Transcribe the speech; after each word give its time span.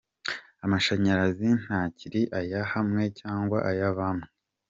Amashanyarazi 0.65 1.49
ntakiri 1.63 2.21
aya 2.39 2.61
hamwe 2.73 3.03
cyangwa 3.19 3.57
aya 3.69 3.87
bamwe. 3.97 4.25